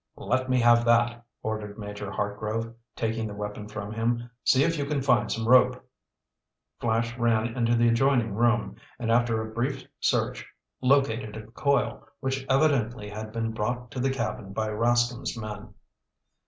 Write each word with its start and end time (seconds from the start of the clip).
"Let 0.17 0.49
me 0.49 0.59
have 0.61 0.83
that," 0.85 1.23
ordered 1.43 1.77
Major 1.77 2.09
Hartgrove, 2.09 2.73
taking 2.95 3.27
the 3.27 3.35
weapon 3.35 3.67
from 3.67 3.93
him. 3.93 4.31
"See 4.43 4.63
if 4.63 4.79
you 4.79 4.87
can 4.87 5.03
find 5.03 5.31
some 5.31 5.47
rope!" 5.47 5.87
Flash 6.79 7.15
ran 7.19 7.55
into 7.55 7.75
the 7.75 7.87
adjoining 7.89 8.33
room, 8.33 8.77
and 8.97 9.11
after 9.11 9.43
a 9.43 9.53
brief 9.53 9.85
search, 9.99 10.43
located 10.81 11.37
a 11.37 11.45
coil 11.51 12.03
which 12.19 12.47
evidently 12.49 13.11
had 13.11 13.31
been 13.31 13.51
brought 13.51 13.91
to 13.91 13.99
the 13.99 14.09
cabin 14.09 14.53
by 14.53 14.69
Rascomb's 14.69 15.37
men. 15.37 15.71